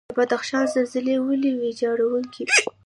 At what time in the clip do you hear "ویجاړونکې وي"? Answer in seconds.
1.59-2.63